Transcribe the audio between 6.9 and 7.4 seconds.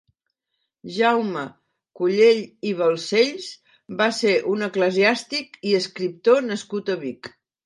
a Vic.